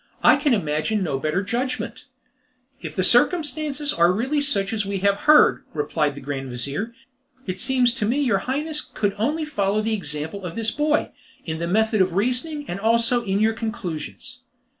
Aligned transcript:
"I 0.23 0.35
can 0.35 0.55
imagine 0.55 1.03
no 1.03 1.19
better 1.19 1.43
judgment." 1.43 2.05
"If 2.81 2.95
the 2.95 3.03
circumstances 3.03 3.93
are 3.93 4.11
really 4.11 4.41
such 4.41 4.73
as 4.73 4.83
we 4.83 4.97
have 5.05 5.29
heard," 5.29 5.63
replied 5.75 6.15
the 6.15 6.21
grand 6.21 6.49
vizir, 6.49 6.95
"it 7.45 7.59
seems 7.59 7.93
to 7.93 8.05
me 8.07 8.19
your 8.19 8.39
Highness 8.49 8.81
could 8.81 9.13
only 9.19 9.45
follow 9.45 9.79
the 9.79 9.93
example 9.93 10.43
of 10.43 10.55
this 10.55 10.71
boy, 10.71 11.11
in 11.45 11.59
the 11.59 11.67
method 11.67 12.01
of 12.01 12.15
reasoning, 12.15 12.65
and 12.67 12.79
also 12.79 13.23
in 13.25 13.39
your 13.41 13.53
conclusions." 13.53 14.39